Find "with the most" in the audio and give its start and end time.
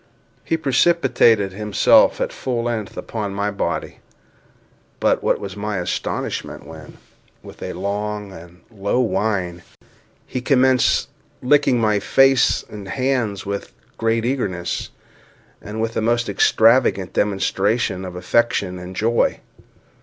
15.79-16.27